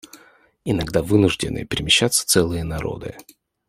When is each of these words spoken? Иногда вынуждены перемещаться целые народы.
Иногда 0.65 1.03
вынуждены 1.03 1.63
перемещаться 1.63 2.25
целые 2.25 2.63
народы. 2.63 3.15